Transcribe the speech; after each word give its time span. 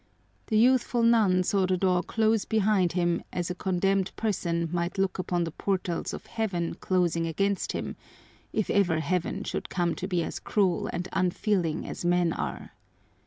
The 0.47 0.57
youthful 0.57 1.03
nun 1.03 1.43
saw 1.43 1.67
the 1.67 1.77
door 1.77 2.01
close 2.01 2.43
behind 2.43 2.93
him 2.93 3.21
as 3.31 3.51
a 3.51 3.53
condemned 3.53 4.11
person 4.15 4.67
might 4.71 4.97
look 4.97 5.19
upon 5.19 5.43
the 5.43 5.51
portals 5.51 6.11
of 6.11 6.25
Heaven 6.25 6.73
closing 6.79 7.27
against 7.27 7.73
him, 7.73 7.95
if 8.51 8.71
ever 8.71 8.99
Heaven 8.99 9.43
should 9.43 9.69
come 9.69 9.93
to 9.93 10.07
be 10.07 10.23
as 10.23 10.39
cruel 10.39 10.89
and 10.91 11.07
unfeeling 11.13 11.85
as 11.87 12.03
men 12.03 12.33
are. 12.33 12.71